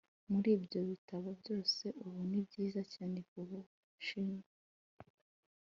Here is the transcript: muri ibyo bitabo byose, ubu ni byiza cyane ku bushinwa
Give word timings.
muri 0.31 0.49
ibyo 0.57 0.79
bitabo 0.89 1.29
byose, 1.41 1.83
ubu 2.03 2.19
ni 2.29 2.39
byiza 2.47 2.81
cyane 2.93 3.19
ku 3.29 3.37
bushinwa 3.47 4.47